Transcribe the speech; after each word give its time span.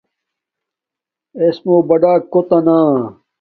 اݵسمݸ 1.39 1.75
بڑݳک 1.87 2.21
کݸتݳ 2.31 2.57
نݳ. 2.65 2.77